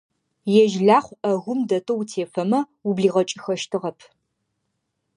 [0.63, 3.99] Ежь Лахъу Ӏэгум дэтэу утефэмэ, ублигъэкӀыхэщтыгъэп.